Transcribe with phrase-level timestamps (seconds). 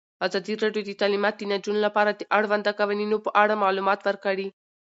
[0.25, 4.47] ازادي راډیو د تعلیمات د نجونو لپاره د اړونده قوانینو په اړه معلومات ورکړي.